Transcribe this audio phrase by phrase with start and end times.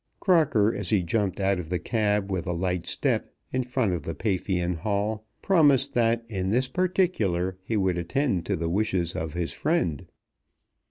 [0.19, 4.01] Crocker, as he jumped out of the cab with a light step in front of
[4.01, 9.33] the Paphian Hall, promised that in this particular he would attend to the wishes of
[9.33, 10.07] his friend.